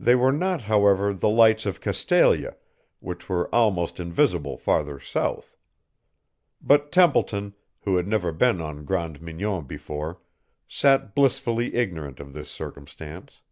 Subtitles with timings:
[0.00, 2.56] They were not, however, the lights of Castalia,
[2.98, 5.56] which were almost invisible farther south.
[6.60, 10.20] But Templeton, who had never been on Grande Mignon before,
[10.66, 13.42] sat blissfully ignorant of this circumstance.